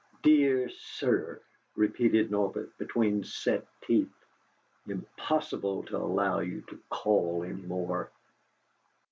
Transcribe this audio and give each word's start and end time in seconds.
"'DEAR 0.23 0.67
SIR'!" 0.67 1.39
repeated 1.75 2.31
Norbert, 2.31 2.75
between 2.79 3.23
set 3.23 3.67
teeth. 3.83 4.11
"'IMPOSSIBLE 4.87 5.83
TO 5.83 5.95
ALLOW 5.97 6.39
YOU 6.39 6.61
TO 6.61 6.79
CALL 6.89 7.43
any 7.43 7.53
more'!" 7.61 8.09